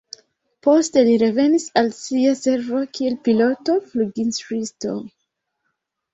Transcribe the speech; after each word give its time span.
Poste 0.67 1.03
li 1.07 1.11
revenis 1.23 1.67
al 1.81 1.89
sia 1.97 2.31
servo 2.39 2.81
kiel 2.99 3.19
piloto-fluginstruisto. 3.29 4.97